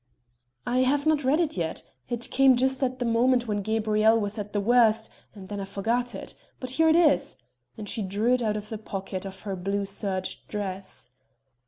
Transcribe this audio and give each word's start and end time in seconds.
"I 0.65 0.79
have 0.79 1.05
not 1.05 1.23
read 1.23 1.39
it 1.39 1.55
yet; 1.55 1.83
it 2.09 2.31
came 2.31 2.55
just 2.55 2.81
at 2.81 2.97
the 2.97 3.05
moment 3.05 3.47
when 3.47 3.61
Gabrielle 3.61 4.19
was 4.19 4.39
at 4.39 4.51
the 4.51 4.59
worst 4.59 5.11
and 5.35 5.47
then 5.47 5.59
I 5.59 5.65
forgot 5.65 6.15
it 6.15 6.33
but 6.59 6.71
here 6.71 6.89
it 6.89 6.95
is...." 6.95 7.37
and 7.77 7.87
she 7.87 8.01
drew 8.01 8.33
it 8.33 8.41
out 8.41 8.57
of 8.57 8.69
the 8.69 8.79
pocket 8.79 9.25
of 9.25 9.41
her 9.41 9.55
blue 9.55 9.85
serge 9.85 10.47
dress. 10.47 11.09